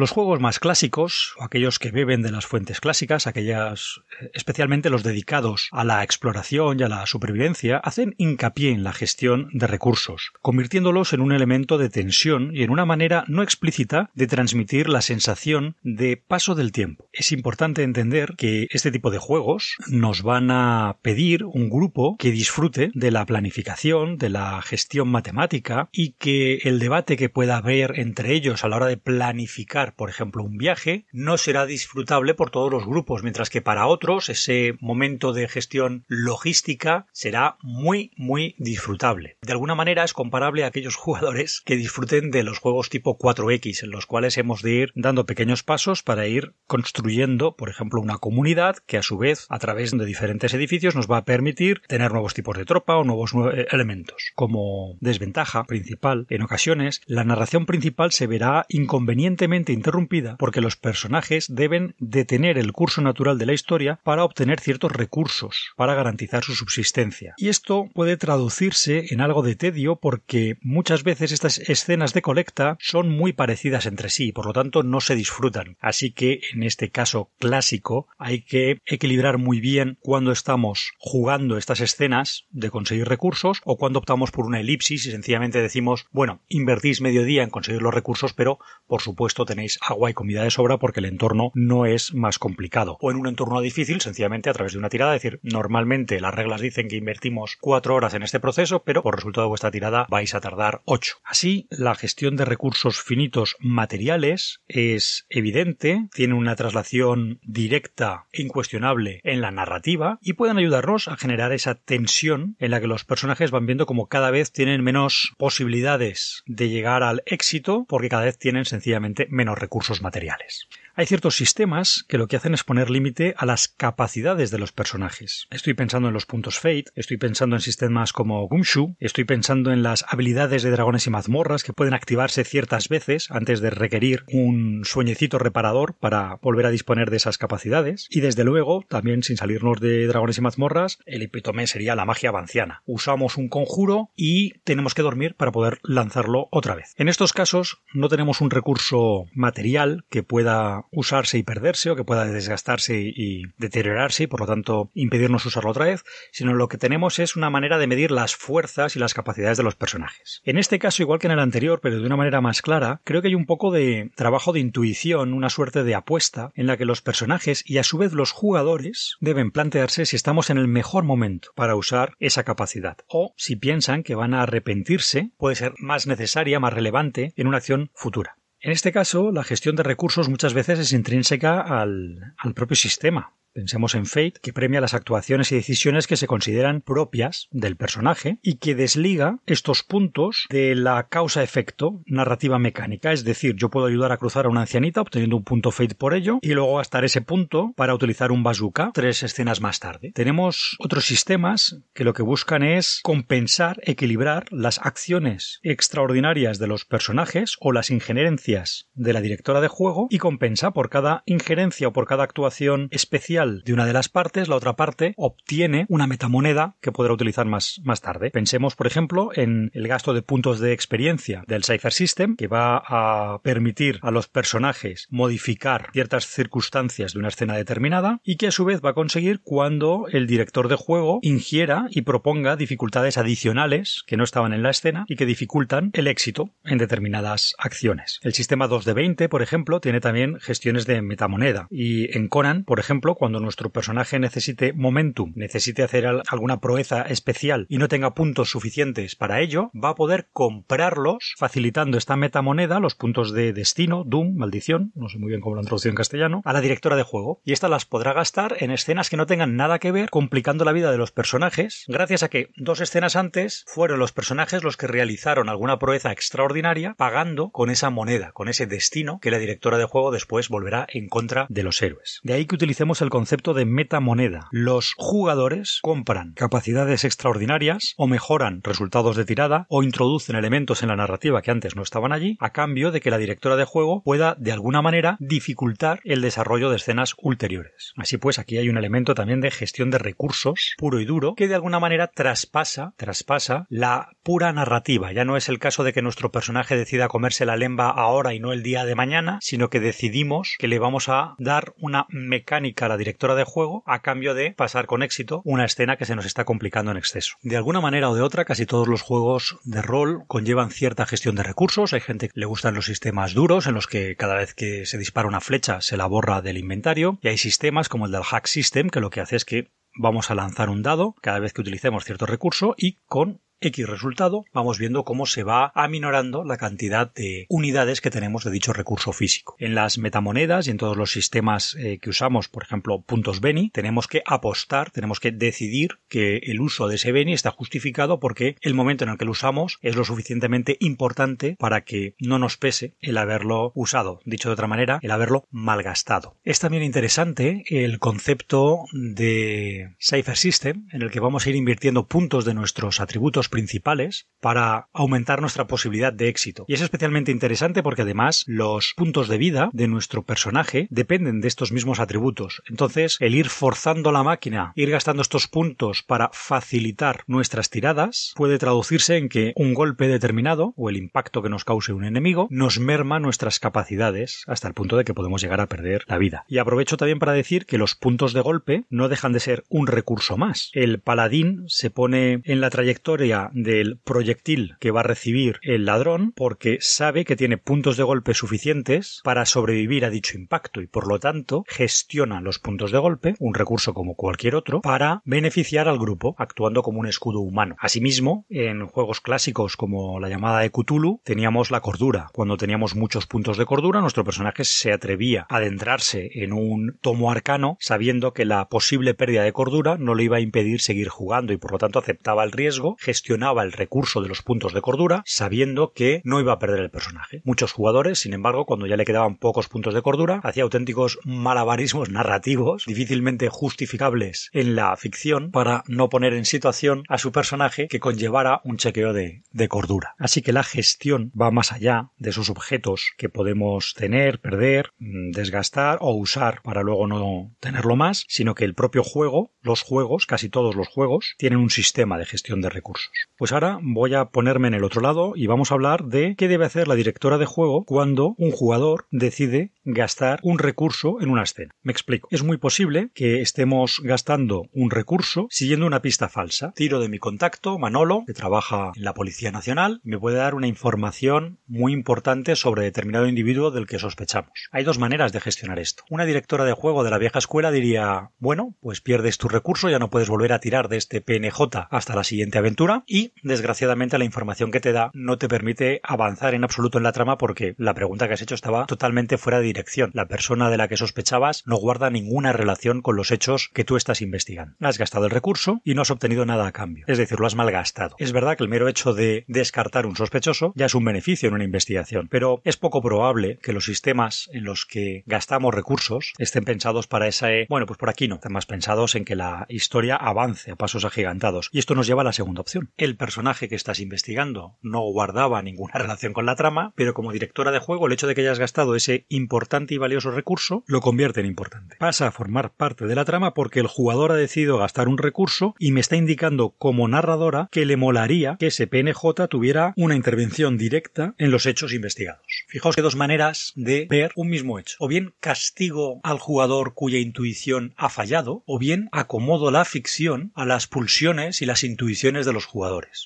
Los 0.00 0.12
juegos 0.12 0.40
más 0.40 0.60
clásicos, 0.60 1.34
aquellos 1.40 1.78
que 1.78 1.90
beben 1.90 2.22
de 2.22 2.30
las 2.30 2.46
fuentes 2.46 2.80
clásicas, 2.80 3.26
aquellas 3.26 4.00
eh, 4.22 4.30
especialmente 4.32 4.88
los 4.88 5.02
dedicados 5.02 5.68
a 5.72 5.84
la 5.84 6.02
exploración 6.02 6.80
y 6.80 6.84
a 6.84 6.88
la 6.88 7.04
supervivencia, 7.04 7.76
hacen 7.76 8.14
hincapié 8.16 8.70
en 8.70 8.82
la 8.82 8.94
gestión 8.94 9.50
de 9.52 9.66
recursos, 9.66 10.32
convirtiéndolos 10.40 11.12
en 11.12 11.20
un 11.20 11.32
elemento 11.32 11.76
de 11.76 11.90
tensión 11.90 12.56
y 12.56 12.62
en 12.62 12.70
una 12.70 12.86
manera 12.86 13.24
no 13.28 13.42
explícita 13.42 14.08
de 14.14 14.26
transmitir 14.26 14.88
la 14.88 15.02
sensación 15.02 15.76
de 15.82 16.16
paso 16.16 16.54
del 16.54 16.72
tiempo. 16.72 17.10
Es 17.12 17.30
importante 17.30 17.82
entender 17.82 18.36
que 18.38 18.68
este 18.70 18.90
tipo 18.90 19.10
de 19.10 19.18
juegos 19.18 19.76
nos 19.86 20.22
van 20.22 20.50
a 20.50 20.96
pedir 21.02 21.44
un 21.44 21.68
grupo 21.68 22.16
que 22.18 22.30
disfrute 22.30 22.90
de 22.94 23.10
la 23.10 23.26
planificación, 23.26 24.16
de 24.16 24.30
la 24.30 24.62
gestión 24.62 25.08
matemática 25.08 25.90
y 25.92 26.12
que 26.12 26.60
el 26.62 26.78
debate 26.78 27.18
que 27.18 27.28
pueda 27.28 27.58
haber 27.58 28.00
entre 28.00 28.32
ellos 28.32 28.64
a 28.64 28.68
la 28.68 28.76
hora 28.76 28.86
de 28.86 28.96
planificar 28.96 29.89
por 29.96 30.10
ejemplo, 30.10 30.42
un 30.42 30.58
viaje, 30.58 31.06
no 31.12 31.38
será 31.38 31.66
disfrutable 31.66 32.34
por 32.34 32.50
todos 32.50 32.70
los 32.70 32.86
grupos, 32.86 33.22
mientras 33.22 33.50
que 33.50 33.62
para 33.62 33.86
otros 33.86 34.28
ese 34.28 34.74
momento 34.80 35.32
de 35.32 35.48
gestión 35.48 36.04
logística 36.08 37.06
será 37.12 37.56
muy, 37.62 38.12
muy 38.16 38.54
disfrutable. 38.58 39.36
De 39.42 39.52
alguna 39.52 39.74
manera 39.74 40.04
es 40.04 40.12
comparable 40.12 40.64
a 40.64 40.68
aquellos 40.68 40.94
jugadores 40.96 41.62
que 41.64 41.76
disfruten 41.76 42.30
de 42.30 42.42
los 42.42 42.58
juegos 42.58 42.90
tipo 42.90 43.18
4X, 43.18 43.82
en 43.84 43.90
los 43.90 44.06
cuales 44.06 44.38
hemos 44.38 44.62
de 44.62 44.72
ir 44.72 44.92
dando 44.94 45.26
pequeños 45.26 45.62
pasos 45.62 46.02
para 46.02 46.26
ir 46.26 46.54
construyendo, 46.66 47.56
por 47.56 47.68
ejemplo, 47.68 48.00
una 48.00 48.18
comunidad 48.18 48.76
que 48.86 48.98
a 48.98 49.02
su 49.02 49.18
vez, 49.18 49.46
a 49.48 49.58
través 49.58 49.90
de 49.90 50.04
diferentes 50.04 50.54
edificios, 50.54 50.94
nos 50.94 51.10
va 51.10 51.18
a 51.18 51.24
permitir 51.24 51.82
tener 51.88 52.12
nuevos 52.12 52.34
tipos 52.34 52.56
de 52.56 52.64
tropa 52.64 52.96
o 52.96 53.04
nuevos 53.04 53.32
eh, 53.32 53.66
elementos. 53.70 54.32
Como 54.34 54.96
desventaja 55.00 55.64
principal, 55.64 56.26
en 56.28 56.42
ocasiones, 56.42 57.00
la 57.06 57.24
narración 57.24 57.66
principal 57.66 58.12
se 58.12 58.26
verá 58.26 58.66
inconvenientemente 58.68 59.69
interrumpida 59.72 60.36
porque 60.36 60.60
los 60.60 60.76
personajes 60.76 61.46
deben 61.48 61.94
detener 61.98 62.58
el 62.58 62.72
curso 62.72 63.00
natural 63.00 63.38
de 63.38 63.46
la 63.46 63.52
historia 63.52 64.00
para 64.02 64.24
obtener 64.24 64.60
ciertos 64.60 64.92
recursos 64.92 65.70
para 65.76 65.94
garantizar 65.94 66.44
su 66.44 66.54
subsistencia. 66.54 67.34
Y 67.36 67.48
esto 67.48 67.88
puede 67.94 68.16
traducirse 68.16 69.06
en 69.10 69.20
algo 69.20 69.42
de 69.42 69.56
tedio 69.56 69.96
porque 69.96 70.56
muchas 70.60 71.04
veces 71.04 71.32
estas 71.32 71.58
escenas 71.58 72.14
de 72.14 72.22
colecta 72.22 72.76
son 72.80 73.10
muy 73.10 73.32
parecidas 73.32 73.86
entre 73.86 74.10
sí, 74.10 74.32
por 74.32 74.46
lo 74.46 74.52
tanto 74.52 74.82
no 74.82 75.00
se 75.00 75.14
disfrutan. 75.14 75.76
Así 75.80 76.12
que 76.12 76.40
en 76.52 76.62
este 76.62 76.90
caso 76.90 77.30
clásico 77.38 78.08
hay 78.18 78.42
que 78.42 78.80
equilibrar 78.86 79.38
muy 79.38 79.60
bien 79.60 79.98
cuando 80.00 80.32
estamos 80.32 80.92
jugando 80.98 81.56
estas 81.56 81.80
escenas 81.80 82.46
de 82.50 82.70
conseguir 82.70 83.08
recursos 83.08 83.60
o 83.64 83.76
cuando 83.76 83.98
optamos 83.98 84.30
por 84.30 84.46
una 84.46 84.60
elipsis 84.60 85.06
y 85.06 85.10
sencillamente 85.10 85.60
decimos, 85.60 86.06
bueno, 86.10 86.40
invertís 86.48 87.00
medio 87.00 87.24
día 87.24 87.42
en 87.42 87.50
conseguir 87.50 87.82
los 87.82 87.94
recursos, 87.94 88.32
pero 88.32 88.58
por 88.86 89.02
supuesto 89.02 89.44
tenéis 89.44 89.59
agua 89.80 90.10
y 90.10 90.14
comida 90.14 90.42
de 90.42 90.50
sobra 90.50 90.78
porque 90.78 91.00
el 91.00 91.06
entorno 91.06 91.52
no 91.54 91.86
es 91.86 92.14
más 92.14 92.38
complicado. 92.38 92.96
O 93.00 93.10
en 93.10 93.16
un 93.16 93.26
entorno 93.26 93.60
difícil, 93.60 94.00
sencillamente 94.00 94.50
a 94.50 94.52
través 94.52 94.72
de 94.72 94.78
una 94.78 94.88
tirada, 94.88 95.14
es 95.14 95.22
decir, 95.22 95.40
normalmente 95.42 96.20
las 96.20 96.34
reglas 96.34 96.60
dicen 96.60 96.88
que 96.88 96.96
invertimos 96.96 97.56
cuatro 97.60 97.94
horas 97.94 98.14
en 98.14 98.22
este 98.22 98.40
proceso, 98.40 98.82
pero 98.82 99.02
por 99.02 99.16
resultado 99.16 99.46
de 99.46 99.50
vuestra 99.50 99.70
tirada 99.70 100.06
vais 100.08 100.34
a 100.34 100.40
tardar 100.40 100.82
ocho. 100.84 101.16
Así, 101.24 101.66
la 101.70 101.94
gestión 101.94 102.36
de 102.36 102.44
recursos 102.44 103.00
finitos 103.00 103.56
materiales 103.58 104.60
es 104.68 105.26
evidente, 105.28 106.08
tiene 106.12 106.34
una 106.34 106.56
traslación 106.56 107.40
directa 107.42 108.26
e 108.32 108.42
incuestionable 108.42 109.20
en 109.24 109.40
la 109.40 109.50
narrativa 109.50 110.18
y 110.22 110.34
pueden 110.34 110.58
ayudarnos 110.58 111.08
a 111.08 111.16
generar 111.16 111.52
esa 111.52 111.74
tensión 111.74 112.56
en 112.58 112.70
la 112.70 112.80
que 112.80 112.86
los 112.86 113.04
personajes 113.04 113.50
van 113.50 113.66
viendo 113.66 113.86
como 113.86 114.08
cada 114.08 114.30
vez 114.30 114.52
tienen 114.52 114.82
menos 114.82 115.32
posibilidades 115.38 116.42
de 116.46 116.68
llegar 116.68 117.02
al 117.02 117.22
éxito 117.26 117.86
porque 117.88 118.08
cada 118.08 118.24
vez 118.24 118.38
tienen 118.38 118.64
sencillamente 118.64 119.26
menos 119.30 119.49
recursos 119.58 120.02
materiales. 120.02 120.68
Hay 120.94 121.06
ciertos 121.06 121.36
sistemas 121.36 122.04
que 122.08 122.18
lo 122.18 122.26
que 122.26 122.36
hacen 122.36 122.52
es 122.52 122.64
poner 122.64 122.90
límite 122.90 123.34
a 123.36 123.46
las 123.46 123.68
capacidades 123.68 124.50
de 124.50 124.58
los 124.58 124.72
personajes. 124.72 125.46
Estoy 125.50 125.74
pensando 125.74 126.08
en 126.08 126.14
los 126.14 126.26
puntos 126.26 126.58
Fate, 126.58 126.86
estoy 126.94 127.16
pensando 127.16 127.56
en 127.56 127.62
sistemas 127.62 128.12
como 128.12 128.46
Gumshu, 128.48 128.96
estoy 128.98 129.24
pensando 129.24 129.72
en 129.72 129.82
las 129.82 130.04
habilidades 130.08 130.62
de 130.62 130.70
dragones 130.70 131.06
y 131.06 131.10
mazmorras 131.10 131.62
que 131.62 131.72
pueden 131.72 131.94
activarse 131.94 132.44
ciertas 132.44 132.88
veces 132.88 133.30
antes 133.30 133.60
de 133.60 133.70
requerir 133.70 134.24
un 134.32 134.82
sueñecito 134.84 135.38
reparador 135.38 135.94
para 135.94 136.36
volver 136.42 136.66
a 136.66 136.70
disponer 136.70 137.10
de 137.10 137.18
esas 137.18 137.38
capacidades. 137.38 138.06
Y 138.10 138.20
desde 138.20 138.44
luego, 138.44 138.84
también 138.88 139.22
sin 139.22 139.36
salirnos 139.36 139.80
de 139.80 140.06
dragones 140.06 140.38
y 140.38 140.40
mazmorras, 140.42 140.98
el 141.06 141.22
epítome 141.22 141.66
sería 141.66 141.94
la 141.94 142.04
magia 142.04 142.32
vanciana. 142.32 142.82
Usamos 142.84 143.36
un 143.36 143.48
conjuro 143.48 144.10
y 144.16 144.58
tenemos 144.64 144.94
que 144.94 145.02
dormir 145.02 145.36
para 145.36 145.52
poder 145.52 145.78
lanzarlo 145.82 146.48
otra 146.50 146.74
vez. 146.74 146.94
En 146.96 147.08
estos 147.08 147.32
casos 147.32 147.82
no 147.94 148.08
tenemos 148.08 148.40
un 148.40 148.50
recurso 148.50 149.26
material 149.34 150.04
que 150.10 150.22
pueda 150.22 150.79
usarse 150.90 151.38
y 151.38 151.42
perderse 151.42 151.90
o 151.90 151.96
que 151.96 152.04
pueda 152.04 152.24
desgastarse 152.24 153.00
y 153.00 153.42
deteriorarse 153.58 154.24
y 154.24 154.26
por 154.26 154.40
lo 154.40 154.46
tanto 154.46 154.90
impedirnos 154.94 155.46
usarlo 155.46 155.70
otra 155.70 155.86
vez, 155.86 156.04
sino 156.32 156.54
lo 156.54 156.68
que 156.68 156.78
tenemos 156.78 157.18
es 157.18 157.36
una 157.36 157.50
manera 157.50 157.78
de 157.78 157.86
medir 157.86 158.10
las 158.10 158.34
fuerzas 158.36 158.96
y 158.96 158.98
las 158.98 159.14
capacidades 159.14 159.58
de 159.58 159.64
los 159.64 159.76
personajes. 159.76 160.40
En 160.44 160.58
este 160.58 160.78
caso, 160.78 161.02
igual 161.02 161.18
que 161.18 161.26
en 161.26 161.32
el 161.32 161.38
anterior, 161.38 161.80
pero 161.82 162.00
de 162.00 162.06
una 162.06 162.16
manera 162.16 162.40
más 162.40 162.62
clara, 162.62 163.00
creo 163.04 163.22
que 163.22 163.28
hay 163.28 163.34
un 163.34 163.46
poco 163.46 163.70
de 163.70 164.10
trabajo 164.14 164.52
de 164.52 164.60
intuición, 164.60 165.32
una 165.32 165.50
suerte 165.50 165.84
de 165.84 165.94
apuesta 165.94 166.52
en 166.54 166.66
la 166.66 166.76
que 166.76 166.84
los 166.84 167.02
personajes 167.02 167.62
y 167.66 167.78
a 167.78 167.84
su 167.84 167.98
vez 167.98 168.12
los 168.12 168.32
jugadores 168.32 169.16
deben 169.20 169.50
plantearse 169.50 170.06
si 170.06 170.16
estamos 170.16 170.50
en 170.50 170.58
el 170.58 170.68
mejor 170.68 171.04
momento 171.04 171.50
para 171.54 171.76
usar 171.76 172.14
esa 172.18 172.44
capacidad 172.44 172.98
o 173.08 173.34
si 173.36 173.56
piensan 173.56 174.02
que 174.02 174.14
van 174.14 174.34
a 174.34 174.42
arrepentirse 174.42 175.30
puede 175.36 175.56
ser 175.56 175.74
más 175.78 176.06
necesaria, 176.06 176.60
más 176.60 176.72
relevante 176.72 177.32
en 177.36 177.46
una 177.46 177.58
acción 177.58 177.90
futura. 177.94 178.39
En 178.60 178.72
este 178.72 178.92
caso, 178.92 179.32
la 179.32 179.42
gestión 179.42 179.74
de 179.74 179.82
recursos 179.82 180.28
muchas 180.28 180.52
veces 180.52 180.78
es 180.78 180.92
intrínseca 180.92 181.60
al, 181.60 182.34
propio 182.54 182.76
sistema. 182.76 183.32
Pensemos 183.52 183.96
en 183.96 184.06
Fate, 184.06 184.34
que 184.40 184.52
premia 184.52 184.80
las 184.80 184.94
actuaciones 184.94 185.50
y 185.50 185.56
decisiones 185.56 186.06
que 186.06 186.16
se 186.16 186.28
consideran 186.28 186.82
propias 186.82 187.48
del 187.50 187.76
personaje 187.76 188.38
y 188.42 188.58
que 188.58 188.76
desliga 188.76 189.38
estos 189.46 189.82
puntos 189.82 190.46
de 190.50 190.76
la 190.76 191.08
causa-efecto 191.08 192.02
narrativa 192.06 192.60
mecánica. 192.60 193.12
Es 193.12 193.24
decir, 193.24 193.56
yo 193.56 193.68
puedo 193.68 193.86
ayudar 193.86 194.12
a 194.12 194.18
cruzar 194.18 194.46
a 194.46 194.48
una 194.50 194.60
ancianita 194.60 195.00
obteniendo 195.00 195.36
un 195.36 195.42
punto 195.42 195.72
Fate 195.72 195.96
por 195.96 196.14
ello 196.14 196.38
y 196.42 196.52
luego 196.54 196.76
gastar 196.76 197.04
ese 197.04 197.22
punto 197.22 197.72
para 197.76 197.94
utilizar 197.94 198.30
un 198.30 198.44
bazooka 198.44 198.92
tres 198.94 199.24
escenas 199.24 199.60
más 199.60 199.80
tarde. 199.80 200.12
Tenemos 200.14 200.76
otros 200.78 201.04
sistemas 201.04 201.80
que 201.92 202.04
lo 202.04 202.14
que 202.14 202.22
buscan 202.22 202.62
es 202.62 203.00
compensar, 203.02 203.80
equilibrar 203.82 204.46
las 204.52 204.78
acciones 204.78 205.58
extraordinarias 205.62 206.60
de 206.60 206.68
los 206.68 206.84
personajes 206.84 207.56
o 207.58 207.72
las 207.72 207.90
injerencias 207.90 208.88
de 208.94 209.12
la 209.12 209.20
directora 209.20 209.60
de 209.60 209.68
juego 209.68 210.06
y 210.08 210.18
compensa 210.18 210.70
por 210.70 210.88
cada 210.88 211.24
injerencia 211.26 211.88
o 211.88 211.92
por 211.92 212.06
cada 212.06 212.22
actuación 212.22 212.88
especial 212.92 213.39
de 213.46 213.72
una 213.72 213.86
de 213.86 213.92
las 213.92 214.08
partes, 214.08 214.48
la 214.48 214.56
otra 214.56 214.74
parte 214.74 215.14
obtiene 215.16 215.86
una 215.88 216.06
metamoneda 216.06 216.76
que 216.80 216.92
podrá 216.92 217.14
utilizar 217.14 217.46
más, 217.46 217.80
más 217.84 218.00
tarde. 218.00 218.30
Pensemos, 218.30 218.76
por 218.76 218.86
ejemplo, 218.86 219.30
en 219.34 219.70
el 219.74 219.88
gasto 219.88 220.12
de 220.12 220.22
puntos 220.22 220.60
de 220.60 220.72
experiencia 220.72 221.42
del 221.46 221.64
Cypher 221.64 221.92
System, 221.92 222.36
que 222.36 222.48
va 222.48 222.82
a 222.86 223.40
permitir 223.42 223.98
a 224.02 224.10
los 224.10 224.28
personajes 224.28 225.06
modificar 225.10 225.90
ciertas 225.92 226.26
circunstancias 226.26 227.12
de 227.12 227.18
una 227.18 227.28
escena 227.28 227.56
determinada 227.56 228.20
y 228.24 228.36
que 228.36 228.48
a 228.48 228.52
su 228.52 228.64
vez 228.64 228.80
va 228.84 228.90
a 228.90 228.94
conseguir 228.94 229.40
cuando 229.42 230.06
el 230.12 230.26
director 230.26 230.68
de 230.68 230.76
juego 230.76 231.18
ingiera 231.22 231.86
y 231.90 232.02
proponga 232.02 232.56
dificultades 232.56 233.16
adicionales 233.16 234.02
que 234.06 234.16
no 234.16 234.24
estaban 234.24 234.52
en 234.52 234.62
la 234.62 234.70
escena 234.70 235.04
y 235.08 235.16
que 235.16 235.26
dificultan 235.26 235.90
el 235.94 236.06
éxito 236.06 236.50
en 236.64 236.78
determinadas 236.78 237.54
acciones. 237.58 238.20
El 238.22 238.34
sistema 238.34 238.68
2 238.68 238.84
de 238.84 238.92
20, 238.92 239.28
por 239.28 239.42
ejemplo, 239.42 239.80
tiene 239.80 240.00
también 240.00 240.38
gestiones 240.40 240.86
de 240.86 241.00
metamoneda 241.02 241.68
y 241.70 242.16
en 242.16 242.28
Conan, 242.28 242.64
por 242.64 242.80
ejemplo, 242.80 243.14
cuando 243.14 243.29
cuando 243.30 243.44
nuestro 243.44 243.70
personaje 243.70 244.18
necesite 244.18 244.72
momentum, 244.72 245.32
necesite 245.36 245.84
hacer 245.84 246.04
alguna 246.04 246.58
proeza 246.58 247.02
especial 247.02 247.64
y 247.68 247.78
no 247.78 247.86
tenga 247.86 248.12
puntos 248.12 248.50
suficientes 248.50 249.14
para 249.14 249.40
ello, 249.40 249.70
va 249.72 249.90
a 249.90 249.94
poder 249.94 250.28
comprarlos 250.32 251.36
facilitando 251.38 251.96
esta 251.96 252.16
metamoneda, 252.16 252.80
los 252.80 252.96
puntos 252.96 253.32
de 253.32 253.52
destino, 253.52 254.02
doom, 254.04 254.34
maldición, 254.34 254.90
no 254.96 255.08
sé 255.08 255.20
muy 255.20 255.28
bien 255.28 255.40
cómo 255.40 255.54
lo 255.54 255.60
han 255.60 255.66
traducido 255.66 255.90
en 255.90 255.96
castellano, 255.96 256.42
a 256.44 256.52
la 256.52 256.60
directora 256.60 256.96
de 256.96 257.04
juego. 257.04 257.40
Y 257.44 257.52
esta 257.52 257.68
las 257.68 257.86
podrá 257.86 258.14
gastar 258.14 258.56
en 258.58 258.72
escenas 258.72 259.10
que 259.10 259.16
no 259.16 259.26
tengan 259.26 259.54
nada 259.54 259.78
que 259.78 259.92
ver, 259.92 260.10
complicando 260.10 260.64
la 260.64 260.72
vida 260.72 260.90
de 260.90 260.98
los 260.98 261.12
personajes, 261.12 261.84
gracias 261.86 262.24
a 262.24 262.30
que 262.30 262.50
dos 262.56 262.80
escenas 262.80 263.14
antes 263.14 263.62
fueron 263.68 264.00
los 264.00 264.10
personajes 264.10 264.64
los 264.64 264.76
que 264.76 264.88
realizaron 264.88 265.48
alguna 265.48 265.78
proeza 265.78 266.10
extraordinaria 266.10 266.96
pagando 266.98 267.50
con 267.50 267.70
esa 267.70 267.90
moneda, 267.90 268.32
con 268.32 268.48
ese 268.48 268.66
destino 268.66 269.20
que 269.20 269.30
la 269.30 269.38
directora 269.38 269.78
de 269.78 269.84
juego 269.84 270.10
después 270.10 270.48
volverá 270.48 270.88
en 270.92 271.08
contra 271.08 271.46
de 271.48 271.62
los 271.62 271.80
héroes. 271.80 272.18
De 272.24 272.32
ahí 272.32 272.46
que 272.46 272.56
utilicemos 272.56 273.00
el 273.02 273.10
concepto 273.10 273.19
de 273.54 273.64
metamoneda. 273.64 274.48
Los 274.50 274.94
jugadores 274.96 275.80
compran 275.82 276.32
capacidades 276.34 277.04
extraordinarias 277.04 277.94
o 277.96 278.06
mejoran 278.06 278.60
resultados 278.62 279.16
de 279.16 279.24
tirada 279.24 279.66
o 279.68 279.82
introducen 279.82 280.36
elementos 280.36 280.82
en 280.82 280.88
la 280.88 280.96
narrativa 280.96 281.42
que 281.42 281.50
antes 281.50 281.76
no 281.76 281.82
estaban 281.82 282.12
allí 282.12 282.36
a 282.40 282.50
cambio 282.50 282.90
de 282.90 283.00
que 283.00 283.10
la 283.10 283.18
directora 283.18 283.56
de 283.56 283.64
juego 283.64 284.02
pueda 284.02 284.36
de 284.38 284.52
alguna 284.52 284.82
manera 284.82 285.16
dificultar 285.20 286.00
el 286.04 286.22
desarrollo 286.22 286.70
de 286.70 286.76
escenas 286.76 287.14
ulteriores. 287.18 287.92
Así 287.96 288.16
pues, 288.16 288.38
aquí 288.38 288.58
hay 288.58 288.68
un 288.68 288.78
elemento 288.78 289.14
también 289.14 289.40
de 289.40 289.50
gestión 289.50 289.90
de 289.90 289.98
recursos 289.98 290.74
puro 290.78 291.00
y 291.00 291.04
duro 291.04 291.34
que 291.34 291.48
de 291.48 291.54
alguna 291.54 291.78
manera 291.78 292.08
traspasa, 292.08 292.94
traspasa 292.96 293.66
la 293.68 294.10
pura 294.22 294.52
narrativa. 294.52 295.12
Ya 295.12 295.24
no 295.24 295.36
es 295.36 295.48
el 295.48 295.58
caso 295.58 295.84
de 295.84 295.92
que 295.92 296.02
nuestro 296.02 296.32
personaje 296.32 296.76
decida 296.76 297.08
comerse 297.08 297.46
la 297.46 297.56
lemba 297.56 297.90
ahora 297.90 298.34
y 298.34 298.40
no 298.40 298.52
el 298.52 298.62
día 298.62 298.84
de 298.84 298.94
mañana, 298.94 299.38
sino 299.40 299.68
que 299.68 299.80
decidimos 299.80 300.56
que 300.58 300.68
le 300.68 300.78
vamos 300.78 301.08
a 301.08 301.34
dar 301.38 301.74
una 301.78 302.06
mecánica 302.08 302.86
a 302.86 302.88
la 302.88 302.96
directora 302.96 303.09
de 303.12 303.44
juego 303.44 303.82
a 303.86 304.02
cambio 304.02 304.34
de 304.34 304.52
pasar 304.52 304.86
con 304.86 305.02
éxito 305.02 305.42
una 305.44 305.64
escena 305.64 305.96
que 305.96 306.04
se 306.04 306.16
nos 306.16 306.26
está 306.26 306.44
complicando 306.44 306.90
en 306.90 306.96
exceso. 306.96 307.36
De 307.42 307.56
alguna 307.56 307.80
manera 307.80 308.10
o 308.10 308.14
de 308.14 308.22
otra, 308.22 308.44
casi 308.44 308.66
todos 308.66 308.88
los 308.88 309.02
juegos 309.02 309.58
de 309.64 309.82
rol 309.82 310.24
conllevan 310.26 310.70
cierta 310.70 311.06
gestión 311.06 311.36
de 311.36 311.42
recursos. 311.42 311.92
Hay 311.92 312.00
gente 312.00 312.28
que 312.28 312.40
le 312.40 312.46
gustan 312.46 312.74
los 312.74 312.86
sistemas 312.86 313.34
duros 313.34 313.66
en 313.66 313.74
los 313.74 313.86
que 313.86 314.16
cada 314.16 314.34
vez 314.34 314.54
que 314.54 314.86
se 314.86 314.98
dispara 314.98 315.28
una 315.28 315.40
flecha 315.40 315.80
se 315.80 315.96
la 315.96 316.06
borra 316.06 316.42
del 316.42 316.58
inventario 316.58 317.18
y 317.22 317.28
hay 317.28 317.38
sistemas 317.38 317.88
como 317.88 318.06
el 318.06 318.12
del 318.12 318.22
hack 318.22 318.46
system 318.46 318.88
que 318.88 319.00
lo 319.00 319.10
que 319.10 319.20
hace 319.20 319.36
es 319.36 319.44
que 319.44 319.70
vamos 319.94 320.30
a 320.30 320.34
lanzar 320.34 320.70
un 320.70 320.82
dado 320.82 321.14
cada 321.20 321.38
vez 321.40 321.52
que 321.52 321.60
utilicemos 321.60 322.04
cierto 322.04 322.26
recurso 322.26 322.74
y 322.76 322.98
con 323.06 323.40
X 323.60 323.86
resultado, 323.86 324.44
vamos 324.54 324.78
viendo 324.78 325.04
cómo 325.04 325.26
se 325.26 325.42
va 325.42 325.70
aminorando 325.74 326.44
la 326.44 326.56
cantidad 326.56 327.12
de 327.12 327.46
unidades 327.48 328.00
que 328.00 328.10
tenemos 328.10 328.44
de 328.44 328.50
dicho 328.50 328.72
recurso 328.72 329.12
físico. 329.12 329.54
En 329.58 329.74
las 329.74 329.98
metamonedas 329.98 330.66
y 330.66 330.70
en 330.70 330.78
todos 330.78 330.96
los 330.96 331.12
sistemas 331.12 331.76
eh, 331.78 331.98
que 332.00 332.10
usamos, 332.10 332.48
por 332.48 332.62
ejemplo, 332.62 333.02
puntos 333.02 333.40
Beni, 333.40 333.70
tenemos 333.70 334.08
que 334.08 334.22
apostar, 334.24 334.90
tenemos 334.90 335.20
que 335.20 335.30
decidir 335.30 335.98
que 336.08 336.38
el 336.38 336.60
uso 336.60 336.88
de 336.88 336.96
ese 336.96 337.12
Beni 337.12 337.34
está 337.34 337.50
justificado 337.50 338.18
porque 338.18 338.56
el 338.62 338.74
momento 338.74 339.04
en 339.04 339.10
el 339.10 339.18
que 339.18 339.26
lo 339.26 339.32
usamos 339.32 339.78
es 339.82 339.94
lo 339.94 340.04
suficientemente 340.04 340.78
importante 340.80 341.56
para 341.58 341.82
que 341.82 342.14
no 342.18 342.38
nos 342.38 342.56
pese 342.56 342.94
el 343.00 343.18
haberlo 343.18 343.72
usado. 343.74 344.20
Dicho 344.24 344.48
de 344.48 344.54
otra 344.54 344.68
manera, 344.68 344.98
el 345.02 345.10
haberlo 345.10 345.44
malgastado. 345.50 346.36
Es 346.44 346.60
también 346.60 346.82
interesante 346.82 347.64
el 347.68 347.98
concepto 347.98 348.84
de 348.92 349.94
Cypher 350.00 350.36
System 350.36 350.86
en 350.92 351.02
el 351.02 351.10
que 351.10 351.20
vamos 351.20 351.44
a 351.44 351.50
ir 351.50 351.56
invirtiendo 351.56 352.06
puntos 352.06 352.46
de 352.46 352.54
nuestros 352.54 353.00
atributos 353.00 353.49
principales 353.50 354.28
para 354.40 354.88
aumentar 354.92 355.40
nuestra 355.40 355.66
posibilidad 355.66 356.12
de 356.12 356.28
éxito. 356.28 356.64
Y 356.66 356.74
es 356.74 356.80
especialmente 356.80 357.30
interesante 357.30 357.82
porque 357.82 358.02
además 358.02 358.44
los 358.46 358.94
puntos 358.96 359.28
de 359.28 359.38
vida 359.38 359.70
de 359.72 359.88
nuestro 359.88 360.24
personaje 360.24 360.86
dependen 360.90 361.40
de 361.40 361.48
estos 361.48 361.72
mismos 361.72 362.00
atributos. 362.00 362.62
Entonces, 362.68 363.16
el 363.20 363.34
ir 363.34 363.48
forzando 363.48 364.12
la 364.12 364.22
máquina, 364.22 364.72
ir 364.76 364.90
gastando 364.90 365.22
estos 365.22 365.46
puntos 365.46 366.02
para 366.02 366.30
facilitar 366.32 367.22
nuestras 367.26 367.70
tiradas, 367.70 368.32
puede 368.36 368.58
traducirse 368.58 369.16
en 369.16 369.28
que 369.28 369.52
un 369.56 369.74
golpe 369.74 370.08
determinado 370.08 370.72
o 370.76 370.88
el 370.88 370.96
impacto 370.96 371.42
que 371.42 371.50
nos 371.50 371.64
cause 371.64 371.92
un 371.92 372.04
enemigo 372.04 372.48
nos 372.50 372.78
merma 372.78 373.20
nuestras 373.20 373.60
capacidades 373.60 374.44
hasta 374.46 374.68
el 374.68 374.74
punto 374.74 374.96
de 374.96 375.04
que 375.04 375.14
podemos 375.14 375.42
llegar 375.42 375.60
a 375.60 375.66
perder 375.66 376.04
la 376.06 376.18
vida. 376.18 376.44
Y 376.48 376.58
aprovecho 376.58 376.96
también 376.96 377.18
para 377.18 377.32
decir 377.32 377.66
que 377.66 377.78
los 377.78 377.94
puntos 377.94 378.32
de 378.32 378.40
golpe 378.40 378.84
no 378.88 379.08
dejan 379.08 379.32
de 379.32 379.40
ser 379.40 379.64
un 379.68 379.86
recurso 379.86 380.36
más. 380.36 380.70
El 380.72 381.00
paladín 381.00 381.64
se 381.66 381.90
pone 381.90 382.40
en 382.44 382.60
la 382.60 382.70
trayectoria 382.70 383.39
del 383.52 383.98
proyectil 384.04 384.76
que 384.80 384.90
va 384.90 385.00
a 385.00 385.04
recibir 385.04 385.58
el 385.62 385.86
ladrón 385.86 386.32
porque 386.36 386.78
sabe 386.80 387.24
que 387.24 387.36
tiene 387.36 387.56
puntos 387.56 387.96
de 387.96 388.02
golpe 388.02 388.34
suficientes 388.34 389.20
para 389.24 389.46
sobrevivir 389.46 390.04
a 390.04 390.10
dicho 390.10 390.36
impacto 390.36 390.80
y 390.80 390.86
por 390.86 391.08
lo 391.08 391.18
tanto 391.18 391.64
gestiona 391.66 392.40
los 392.40 392.58
puntos 392.58 392.92
de 392.92 392.98
golpe, 392.98 393.34
un 393.38 393.54
recurso 393.54 393.94
como 393.94 394.14
cualquier 394.14 394.54
otro, 394.54 394.80
para 394.80 395.22
beneficiar 395.24 395.88
al 395.88 395.98
grupo 395.98 396.34
actuando 396.38 396.82
como 396.82 397.00
un 397.00 397.06
escudo 397.06 397.40
humano. 397.40 397.76
Asimismo, 397.78 398.44
en 398.48 398.86
juegos 398.86 399.20
clásicos 399.20 399.76
como 399.76 400.20
la 400.20 400.28
llamada 400.28 400.60
de 400.60 400.70
Cthulhu 400.70 401.20
teníamos 401.24 401.70
la 401.70 401.80
cordura. 401.80 402.28
Cuando 402.32 402.56
teníamos 402.56 402.94
muchos 402.94 403.26
puntos 403.26 403.56
de 403.56 403.66
cordura, 403.66 404.00
nuestro 404.00 404.24
personaje 404.24 404.64
se 404.64 404.92
atrevía 404.92 405.46
a 405.48 405.56
adentrarse 405.56 406.30
en 406.34 406.52
un 406.52 406.98
tomo 407.00 407.30
arcano 407.30 407.76
sabiendo 407.80 408.32
que 408.32 408.44
la 408.44 408.68
posible 408.68 409.14
pérdida 409.14 409.42
de 409.42 409.52
cordura 409.52 409.96
no 409.96 410.14
le 410.14 410.24
iba 410.24 410.36
a 410.36 410.40
impedir 410.40 410.80
seguir 410.80 411.08
jugando 411.08 411.52
y 411.52 411.56
por 411.56 411.72
lo 411.72 411.78
tanto 411.78 411.98
aceptaba 411.98 412.44
el 412.44 412.52
riesgo, 412.52 412.96
gestionaba 412.98 413.29
el 413.34 413.72
recurso 413.72 414.20
de 414.20 414.28
los 414.28 414.42
puntos 414.42 414.74
de 414.74 414.80
cordura 414.80 415.22
sabiendo 415.24 415.92
que 415.92 416.20
no 416.24 416.40
iba 416.40 416.52
a 416.52 416.58
perder 416.58 416.80
el 416.80 416.90
personaje. 416.90 417.42
Muchos 417.44 417.72
jugadores, 417.72 418.18
sin 418.18 418.32
embargo, 418.32 418.66
cuando 418.66 418.86
ya 418.86 418.96
le 418.96 419.04
quedaban 419.04 419.36
pocos 419.36 419.68
puntos 419.68 419.94
de 419.94 420.02
cordura, 420.02 420.40
hacía 420.42 420.64
auténticos 420.64 421.18
malabarismos 421.24 422.10
narrativos 422.10 422.84
difícilmente 422.86 423.48
justificables 423.48 424.50
en 424.52 424.74
la 424.74 424.96
ficción 424.96 425.50
para 425.50 425.84
no 425.86 426.08
poner 426.08 426.34
en 426.34 426.44
situación 426.44 427.04
a 427.08 427.18
su 427.18 427.32
personaje 427.32 427.88
que 427.88 428.00
conllevara 428.00 428.60
un 428.64 428.76
chequeo 428.76 429.12
de, 429.12 429.42
de 429.52 429.68
cordura. 429.68 430.14
Así 430.18 430.42
que 430.42 430.52
la 430.52 430.64
gestión 430.64 431.32
va 431.40 431.50
más 431.50 431.72
allá 431.72 432.10
de 432.18 432.30
esos 432.30 432.50
objetos 432.50 433.12
que 433.16 433.28
podemos 433.28 433.94
tener, 433.94 434.40
perder, 434.40 434.92
mm, 434.98 435.30
desgastar 435.30 435.98
o 436.00 436.14
usar 436.14 436.62
para 436.62 436.82
luego 436.82 437.06
no 437.06 437.54
tenerlo 437.60 437.96
más, 437.96 438.24
sino 438.28 438.54
que 438.54 438.64
el 438.64 438.74
propio 438.74 439.04
juego, 439.04 439.52
los 439.62 439.82
juegos, 439.82 440.26
casi 440.26 440.48
todos 440.48 440.74
los 440.74 440.88
juegos, 440.88 441.34
tienen 441.38 441.58
un 441.58 441.70
sistema 441.70 442.18
de 442.18 442.26
gestión 442.26 442.60
de 442.60 442.70
recursos. 442.70 443.10
Pues 443.36 443.52
ahora 443.52 443.78
voy 443.82 444.14
a 444.14 444.26
ponerme 444.26 444.68
en 444.68 444.74
el 444.74 444.84
otro 444.84 445.00
lado 445.00 445.32
y 445.34 445.46
vamos 445.46 445.70
a 445.70 445.74
hablar 445.74 446.04
de 446.04 446.34
qué 446.36 446.48
debe 446.48 446.66
hacer 446.66 446.88
la 446.88 446.94
directora 446.94 447.38
de 447.38 447.46
juego 447.46 447.84
cuando 447.84 448.34
un 448.38 448.50
jugador 448.50 449.06
decide 449.10 449.72
gastar 449.84 450.40
un 450.42 450.58
recurso 450.58 451.20
en 451.20 451.30
una 451.30 451.42
escena. 451.42 451.72
Me 451.82 451.92
explico. 451.92 452.28
Es 452.30 452.42
muy 452.42 452.58
posible 452.58 453.10
que 453.14 453.40
estemos 453.40 454.00
gastando 454.04 454.66
un 454.72 454.90
recurso 454.90 455.46
siguiendo 455.50 455.86
una 455.86 456.02
pista 456.02 456.28
falsa. 456.28 456.72
Tiro 456.74 457.00
de 457.00 457.08
mi 457.08 457.18
contacto, 457.18 457.78
Manolo, 457.78 458.24
que 458.26 458.34
trabaja 458.34 458.92
en 458.94 459.04
la 459.04 459.14
Policía 459.14 459.50
Nacional, 459.52 460.00
me 460.04 460.18
puede 460.18 460.36
dar 460.36 460.54
una 460.54 460.66
información 460.66 461.58
muy 461.66 461.92
importante 461.92 462.56
sobre 462.56 462.82
determinado 462.82 463.26
individuo 463.26 463.70
del 463.70 463.86
que 463.86 463.98
sospechamos. 463.98 464.68
Hay 464.70 464.84
dos 464.84 464.98
maneras 464.98 465.32
de 465.32 465.40
gestionar 465.40 465.78
esto. 465.78 466.04
Una 466.10 466.24
directora 466.24 466.64
de 466.64 466.72
juego 466.72 467.04
de 467.04 467.10
la 467.10 467.18
vieja 467.18 467.38
escuela 467.38 467.70
diría, 467.70 468.30
bueno, 468.38 468.74
pues 468.80 469.00
pierdes 469.00 469.38
tu 469.38 469.48
recurso, 469.48 469.88
ya 469.88 469.98
no 469.98 470.10
puedes 470.10 470.28
volver 470.28 470.52
a 470.52 470.60
tirar 470.60 470.88
de 470.88 470.96
este 470.96 471.20
PNJ 471.20 471.88
hasta 471.90 472.14
la 472.14 472.24
siguiente 472.24 472.58
aventura 472.58 473.04
y, 473.10 473.32
desgraciadamente, 473.42 474.18
la 474.18 474.24
información 474.24 474.70
que 474.70 474.78
te 474.78 474.92
da 474.92 475.10
no 475.14 475.36
te 475.36 475.48
permite 475.48 476.00
avanzar 476.04 476.54
en 476.54 476.62
absoluto 476.62 476.98
en 476.98 477.04
la 477.04 477.12
trama 477.12 477.38
porque 477.38 477.74
la 477.76 477.92
pregunta 477.92 478.28
que 478.28 478.34
has 478.34 478.42
hecho 478.42 478.54
estaba 478.54 478.86
totalmente 478.86 479.36
fuera 479.36 479.58
de 479.58 479.66
dirección. 479.66 480.12
La 480.14 480.28
persona 480.28 480.70
de 480.70 480.76
la 480.76 480.86
que 480.86 480.96
sospechabas 480.96 481.64
no 481.66 481.76
guarda 481.76 482.08
ninguna 482.10 482.52
relación 482.52 483.02
con 483.02 483.16
los 483.16 483.32
hechos 483.32 483.68
que 483.74 483.84
tú 483.84 483.96
estás 483.96 484.22
investigando. 484.22 484.76
Has 484.80 484.96
gastado 484.96 485.24
el 485.24 485.32
recurso 485.32 485.80
y 485.84 485.94
no 485.94 486.02
has 486.02 486.10
obtenido 486.12 486.46
nada 486.46 486.68
a 486.68 486.72
cambio. 486.72 487.04
Es 487.08 487.18
decir, 487.18 487.40
lo 487.40 487.46
has 487.46 487.56
malgastado. 487.56 488.14
Es 488.18 488.32
verdad 488.32 488.56
que 488.56 488.62
el 488.62 488.70
mero 488.70 488.86
hecho 488.86 489.12
de 489.12 489.44
descartar 489.48 490.06
un 490.06 490.14
sospechoso 490.14 490.72
ya 490.76 490.86
es 490.86 490.94
un 490.94 491.04
beneficio 491.04 491.48
en 491.48 491.54
una 491.54 491.64
investigación, 491.64 492.28
pero 492.30 492.62
es 492.64 492.76
poco 492.76 493.02
probable 493.02 493.58
que 493.60 493.72
los 493.72 493.86
sistemas 493.86 494.48
en 494.52 494.62
los 494.62 494.86
que 494.86 495.24
gastamos 495.26 495.74
recursos 495.74 496.32
estén 496.38 496.64
pensados 496.64 497.08
para 497.08 497.26
ese, 497.26 497.66
bueno, 497.68 497.86
pues 497.86 497.98
por 497.98 498.08
aquí 498.08 498.28
no, 498.28 498.36
están 498.36 498.52
más 498.52 498.66
pensados 498.66 499.16
en 499.16 499.24
que 499.24 499.34
la 499.34 499.66
historia 499.68 500.14
avance 500.14 500.70
a 500.70 500.76
pasos 500.76 501.04
agigantados. 501.04 501.70
Y 501.72 501.80
esto 501.80 501.96
nos 501.96 502.06
lleva 502.06 502.22
a 502.22 502.24
la 502.24 502.32
segunda 502.32 502.60
opción. 502.60 502.89
El 502.96 503.16
personaje 503.16 503.68
que 503.68 503.74
estás 503.74 504.00
investigando 504.00 504.78
no 504.82 505.00
guardaba 505.00 505.62
ninguna 505.62 505.94
relación 505.98 506.32
con 506.32 506.46
la 506.46 506.56
trama, 506.56 506.92
pero 506.96 507.14
como 507.14 507.32
directora 507.32 507.70
de 507.70 507.78
juego 507.78 508.06
el 508.06 508.12
hecho 508.12 508.26
de 508.26 508.34
que 508.34 508.42
hayas 508.42 508.58
gastado 508.58 508.94
ese 508.94 509.26
importante 509.28 509.94
y 509.94 509.98
valioso 509.98 510.30
recurso 510.30 510.84
lo 510.86 511.00
convierte 511.00 511.40
en 511.40 511.46
importante. 511.46 511.96
Pasa 511.98 512.26
a 512.26 512.32
formar 512.32 512.72
parte 512.72 513.06
de 513.06 513.14
la 513.14 513.24
trama 513.24 513.54
porque 513.54 513.80
el 513.80 513.86
jugador 513.86 514.32
ha 514.32 514.36
decidido 514.36 514.78
gastar 514.78 515.08
un 515.08 515.18
recurso 515.18 515.74
y 515.78 515.92
me 515.92 516.00
está 516.00 516.16
indicando 516.16 516.70
como 516.70 517.08
narradora 517.08 517.68
que 517.70 517.86
le 517.86 517.96
molaría 517.96 518.56
que 518.58 518.68
ese 518.68 518.86
PNJ 518.86 519.48
tuviera 519.48 519.92
una 519.96 520.16
intervención 520.16 520.78
directa 520.78 521.34
en 521.38 521.50
los 521.50 521.66
hechos 521.66 521.92
investigados. 521.92 522.64
Fijaos 522.68 522.96
que 522.96 523.02
dos 523.02 523.16
maneras 523.16 523.72
de 523.76 524.06
ver 524.08 524.32
un 524.36 524.48
mismo 524.48 524.78
hecho. 524.78 524.96
O 524.98 525.08
bien 525.08 525.34
castigo 525.40 526.20
al 526.22 526.38
jugador 526.38 526.94
cuya 526.94 527.18
intuición 527.18 527.94
ha 527.96 528.08
fallado, 528.08 528.62
o 528.66 528.78
bien 528.78 529.08
acomodo 529.12 529.70
la 529.70 529.84
ficción 529.84 530.52
a 530.54 530.64
las 530.64 530.86
pulsiones 530.86 531.62
y 531.62 531.66
las 531.66 531.84
intuiciones 531.84 532.46
de 532.46 532.52
los 532.52 532.66
jugadores. 532.66 532.79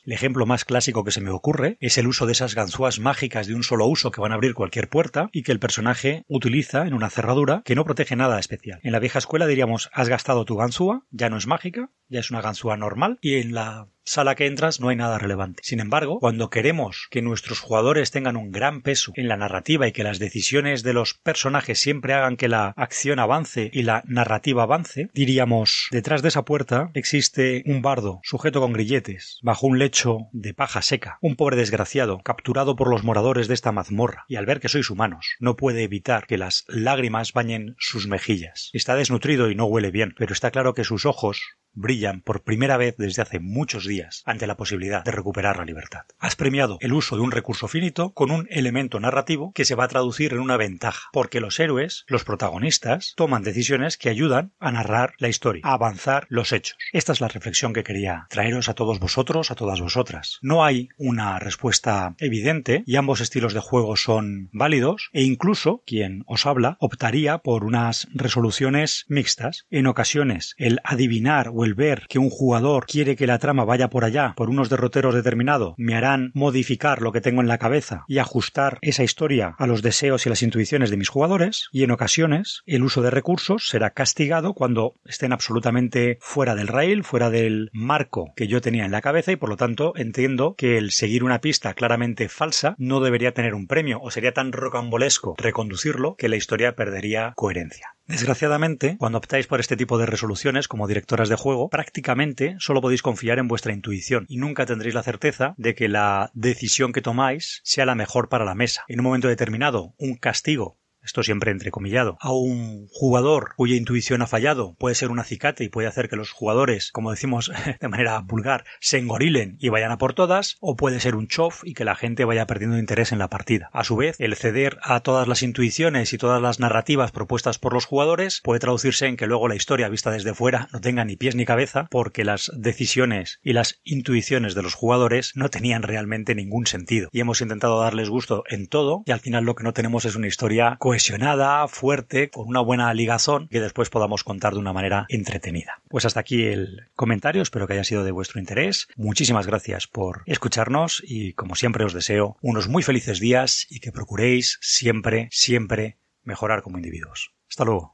El 0.05 0.13
ejemplo 0.13 0.47
más 0.47 0.65
clásico 0.65 1.05
que 1.05 1.11
se 1.11 1.21
me 1.21 1.31
ocurre 1.31 1.77
es 1.81 1.99
el 1.99 2.07
uso 2.07 2.27
de 2.27 2.33
esas 2.33 2.55
ganzúas 2.55 2.99
mágicas 2.99 3.47
de 3.47 3.55
un 3.55 3.63
solo 3.63 3.87
uso 3.87 4.11
que 4.11 4.21
van 4.21 4.33
a 4.33 4.35
abrir 4.35 4.55
cualquier 4.55 4.89
puerta 4.89 5.29
y 5.33 5.43
que 5.43 5.53
el 5.53 5.61
personaje 5.61 6.25
utiliza 6.29 6.87
en 6.87 6.95
una 6.95 7.11
cerradura 7.11 7.63
que 7.65 7.75
no 7.75 7.85
protege 7.85 8.17
nada 8.17 8.39
especial. 8.39 8.81
En 8.83 8.93
la 8.93 8.99
vieja 8.99 9.19
escuela 9.19 9.47
diríamos 9.47 9.91
has 9.93 10.09
gastado 10.09 10.45
tu 10.45 10.57
ganzúa, 10.57 11.05
ya 11.11 11.31
no 11.31 11.37
es 11.37 11.47
mágica, 11.47 11.91
ya 12.09 12.21
es 12.21 12.31
una 12.31 12.41
ganzúa 12.41 12.77
normal 12.77 13.19
y 13.21 13.37
en 13.37 13.55
la 13.55 13.89
sala 14.05 14.35
que 14.35 14.47
entras 14.47 14.81
no 14.81 14.89
hay 14.89 14.97
nada 14.97 15.19
relevante. 15.19 15.63
Sin 15.65 15.81
embargo, 15.81 16.19
cuando 16.21 16.51
queremos 16.51 17.09
que 17.11 17.23
nuestros 17.23 17.61
jugadores 17.61 18.11
tengan 18.11 18.37
un 18.37 18.51
gran 18.51 18.83
peso 18.83 19.13
en 19.17 19.29
la 19.29 19.37
narrativa 19.37 19.89
y 19.89 19.93
que 19.93 20.05
las 20.05 20.19
decisiones 20.19 20.83
de 20.83 20.93
los 20.93 21.15
personajes 21.15 21.79
siempre 21.79 22.15
hagan 22.15 22.37
que 22.37 22.49
la 22.49 22.75
acción 22.77 23.19
avance 23.19 23.71
y 23.73 23.83
la 23.83 24.03
narrativa 24.07 24.65
avance, 24.65 25.11
diríamos, 25.15 25.89
detrás 25.91 26.23
de 26.23 26.29
esa 26.29 26.45
puerta 26.45 26.91
existe 26.95 27.63
un 27.67 27.83
bardo 27.83 28.21
sujeto 28.23 28.61
con 28.61 28.73
grilletes, 28.73 29.39
bajo 29.43 29.67
un 29.67 29.79
lecho 29.79 30.29
de 30.33 30.55
paja 30.55 30.83
seca, 30.83 31.19
un 31.21 31.37
pobre 31.37 31.57
desgraciado, 31.57 32.21
capturado 32.23 32.77
por 32.77 32.89
los 32.89 33.05
moradores 33.05 33.49
de 33.49 33.55
esta 33.55 33.73
mazmorra, 33.73 34.25
y 34.29 34.37
al 34.37 34.47
ver 34.47 34.61
que 34.61 34.69
sois 34.69 34.91
humanos, 34.91 35.37
no 35.41 35.57
puede 35.57 35.83
evitar 35.83 36.27
que 36.27 36.39
las 36.39 36.65
lágrimas 36.69 37.33
bañen 37.33 37.75
sus 37.79 38.07
mejillas. 38.07 38.71
Está 38.73 38.95
desnutrido 38.97 39.51
y 39.51 39.55
no 39.55 39.65
huele 39.67 39.91
bien, 39.91 40.15
pero 40.19 40.33
está 40.33 40.51
claro 40.51 40.75
que 40.75 40.85
sus 40.85 41.07
ojos 41.07 41.41
brillan 41.75 42.21
por 42.21 42.43
primera 42.43 42.77
vez 42.77 42.97
desde 42.97 43.23
hace 43.23 43.41
muchos 43.41 43.87
días 43.87 44.23
ante 44.27 44.47
la 44.47 44.57
posibilidad 44.57 45.05
de 45.05 45.11
recuperar 45.11 45.59
la 45.59 45.65
libertad. 45.65 46.03
Has 46.19 46.37
premiado 46.37 46.79
el 46.81 46.93
uso 46.93 47.17
de 47.17 47.23
un 47.23 47.31
recurso 47.31 47.69
finito 47.69 48.13
con 48.13 48.31
un 48.31 48.47
elemento 48.51 49.01
narrativo 49.01 49.53
que 49.53 49.65
se 49.65 49.75
va 49.75 49.85
a 49.85 49.89
traducir 49.89 50.33
en 50.33 50.41
una 50.41 50.57
ventaja, 50.57 51.09
porque 51.13 51.41
los 51.41 51.59
héroes, 51.61 52.05
los 52.09 52.25
protagonistas, 52.25 53.15
toman 53.17 53.43
decisiones 53.43 53.97
que 53.97 54.09
ayudan 54.09 54.53
a 54.59 54.73
narrar 54.73 55.15
la 55.19 55.29
historia, 55.29 55.63
a 55.65 55.75
avanzar 55.75 56.27
los 56.29 56.53
hechos. 56.53 56.77
Esta 56.93 57.13
es 57.13 57.21
la 57.21 57.29
reflexión 57.29 57.73
que 57.73 57.85
quería 57.85 58.27
traeros 58.31 58.69
a 58.69 58.75
todos 58.75 59.01
vosotros, 59.01 59.51
a 59.51 59.55
todas 59.55 59.81
vosotras. 59.81 60.39
No 60.43 60.65
hay 60.65 60.89
una 60.97 61.39
respuesta 61.39 62.15
evidente 62.19 62.83
y 62.87 62.97
ambos 62.97 63.21
estilos 63.21 63.55
de 63.55 63.61
juego 63.61 63.97
son 63.97 64.49
válidos 64.53 65.11
e 65.13 65.23
incluso 65.23 65.83
quien 65.87 66.25
os 66.27 66.47
habla 66.47 66.77
optaría 66.81 67.39
por 67.39 67.65
unas 67.65 68.09
resoluciones 68.15 69.05
mixtas. 69.09 69.67
En 69.71 69.87
ocasiones 69.87 70.55
el 70.59 70.81
adivinar 70.85 71.51
o 71.53 71.64
el 71.65 71.75
ver 71.75 72.07
que 72.09 72.19
un 72.19 72.31
jugador 72.31 72.87
quiere 72.87 73.17
que 73.17 73.27
la 73.27 73.39
trama 73.39 73.65
vaya 73.65 73.91
por 73.91 74.05
allá 74.05 74.35
por 74.37 74.51
unos 74.51 74.71
derroteros 74.71 75.15
determinados 75.15 75.75
me 75.77 75.95
harán 75.95 76.31
modificar 76.35 77.03
lo 77.03 77.13
que 77.13 77.21
tengo 77.21 77.41
en 77.41 77.49
la 77.49 77.59
cabeza 77.59 78.05
y 78.09 78.19
ajustar 78.19 78.79
esa 78.83 79.05
historia 79.05 79.55
a 79.59 79.67
los 79.67 79.83
deseos 79.83 80.27
y 80.27 80.29
las 80.29 80.43
intuiciones 80.43 80.91
de 80.91 80.97
mis 80.97 81.09
jugadores 81.09 81.69
y 81.73 81.83
en 81.83 81.91
ocasiones 81.91 82.63
el 82.67 82.85
uso 82.85 83.03
de 83.03 83.11
recursos 83.11 83.69
será 83.69 83.91
castigado 83.91 84.55
cuando 84.55 84.95
estén 85.05 85.33
absolutamente 85.33 86.19
fuera 86.21 86.55
del 86.55 86.69
rail, 86.69 87.05
fuera 87.05 87.31
del 87.31 87.71
marco 87.73 88.33
que 88.37 88.49
yo 88.49 88.61
tenía 88.61 88.85
en 88.85 88.93
la 88.93 89.01
cabeza 89.01 89.33
y 89.33 89.37
por 89.37 89.49
lo 89.49 89.57
tanto 89.57 89.93
entiendo 89.97 90.55
que 90.57 90.79
el 90.79 90.91
seguir 90.91 91.25
una 91.25 91.41
pista 91.41 91.75
claramente 91.75 92.29
falsa 92.29 92.75
no 92.79 93.01
debería 93.01 93.33
tener 93.33 93.55
un 93.55 93.67
premio 93.67 94.01
o 94.03 94.11
sería 94.11 94.33
tan 94.33 94.53
rocambolesco 94.53 95.35
reconducirlo 95.39 96.17
que 96.17 96.29
la 96.29 96.37
historia 96.37 96.77
perdería 96.77 97.33
coherencia. 97.37 97.94
Desgraciadamente, 98.07 98.97
cuando 98.99 99.19
optáis 99.19 99.47
por 99.47 99.61
este 99.61 99.77
tipo 99.77 99.97
de 99.97 100.07
resoluciones 100.07 100.69
como 100.69 100.87
directoras 100.87 101.31
de 101.31 101.37
juego, 101.37 101.71
prácticamente 101.71 102.57
solo 102.59 102.83
podéis 102.83 103.03
confiar 103.03 103.39
en 103.39 103.49
vuestra 103.49 103.73
intuición 103.73 104.27
y 104.29 104.37
nunca 104.37 104.67
tendréis 104.67 104.95
la 104.95 105.03
certeza 105.03 105.55
de 105.57 105.75
que 105.75 105.89
la 105.89 106.31
decisión 106.35 106.93
que 106.93 107.01
tomáis 107.01 107.61
sea 107.65 107.87
la 107.87 107.95
mejor 107.95 108.29
para 108.29 108.45
la 108.45 108.55
mesa. 108.55 108.85
En 108.89 109.01
un 109.01 109.05
momento 109.05 109.29
determinado, 109.29 109.95
un 109.97 110.17
castigo 110.17 110.79
esto 111.05 111.23
siempre 111.23 111.51
entrecomillado, 111.51 112.17
a 112.21 112.33
un 112.33 112.89
jugador 112.91 113.55
cuya 113.57 113.77
intuición 113.77 114.23
ha 114.23 114.27
fallado, 114.27 114.75
puede 114.79 114.95
ser 114.95 115.11
un 115.11 115.19
acicate 115.19 115.65
y 115.65 115.69
puede 115.69 115.89
hacer 115.89 116.09
que 116.09 116.17
los 116.17 116.31
jugadores, 116.31 116.91
como 116.93 117.11
decimos 117.11 117.53
de 117.81 117.89
manera 117.89 118.21
vulgar, 118.21 118.65
se 118.81 118.99
engorilen 118.99 119.57
y 119.61 119.69
vayan 119.69 119.93
a 119.93 119.99
por 119.99 120.15
todas, 120.15 120.57
o 120.61 120.77
puede 120.77 121.01
ser 121.01 121.15
un 121.15 121.29
chof 121.29 121.63
y 121.65 121.75
que 121.75 121.85
la 121.85 121.95
gente 121.95 122.25
vaya 122.25 122.47
perdiendo 122.47 122.79
interés 122.79 123.13
en 123.13 123.19
la 123.19 123.29
partida. 123.29 123.71
A 123.73 123.85
su 123.85 123.97
vez, 123.97 124.17
el 124.19 124.35
ceder 124.37 124.79
a 124.83 125.01
todas 125.01 125.29
las 125.29 125.43
intuiciones 125.43 126.13
y 126.13 126.19
todas 126.19 126.41
las 126.41 126.61
narrativas 126.61 127.13
propuestas 127.13 127.59
por 127.59 127.73
los 127.73 127.87
jugadores 127.87 128.41
puede 128.43 128.61
traducirse 128.61 129.07
en 129.07 129.17
que 129.17 129.27
luego 129.27 129.49
la 129.49 129.57
historia 129.57 129.89
vista 129.89 130.11
desde 130.11 130.35
fuera 130.35 130.69
no 130.73 130.81
tenga 130.81 131.05
ni 131.05 131.17
pies 131.17 131.35
ni 131.35 131.45
cabeza 131.45 131.87
porque 131.91 132.25
las 132.25 132.51
decisiones 132.57 133.41
y 133.43 133.53
las 133.53 133.81
intuiciones 133.85 134.55
de 134.55 134.63
los 134.63 134.75
jugadores 134.75 135.33
no 135.35 135.51
tenían 135.51 135.83
realmente 135.83 136.35
ningún 136.35 136.67
sentido. 136.67 137.09
Y 137.13 137.21
hemos 137.21 137.41
intentado 137.41 137.81
darles 137.81 138.09
gusto 138.09 138.45
en 138.49 138.67
todo 138.67 139.03
y 139.07 139.13
al 139.13 139.21
final 139.21 139.45
lo 139.45 139.55
que 139.55 139.65
no 139.65 139.73
tenemos 139.73 140.05
es 140.05 140.17
una 140.17 140.27
historia 140.27 140.77
cohesionada, 140.95 141.67
fuerte, 141.67 142.31
con 142.31 142.47
una 142.47 142.61
buena 142.61 142.95
ligazón 142.95 143.49
que 143.49 143.61
después 143.61 143.91
podamos 143.91 144.23
contar 144.23 144.53
de 144.53 144.61
una 144.61 144.73
manera 144.73 145.07
entretenida. 145.09 145.83
Pues 145.89 146.05
hasta 146.05 146.21
aquí 146.21 146.45
el 146.45 146.89
comentario, 146.95 147.43
espero 147.43 147.67
que 147.67 147.73
haya 147.73 147.83
sido 147.83 148.05
de 148.05 148.13
vuestro 148.13 148.39
interés. 148.39 148.87
Muchísimas 148.95 149.49
gracias 149.49 149.89
por 149.89 150.23
escucharnos 150.27 151.03
y 151.05 151.33
como 151.33 151.57
siempre 151.57 151.85
os 151.85 151.95
deseo 151.95 152.37
unos 152.43 152.69
muy 152.69 152.85
felices 152.85 153.19
días 153.19 153.67
y 153.71 153.81
que 153.81 153.91
procuréis 153.91 154.59
siempre, 154.61 155.27
siempre 155.33 155.99
mejorar 156.23 156.63
como 156.63 156.79
individuos. 156.79 157.33
Hasta 157.49 157.65
luego. 157.65 157.94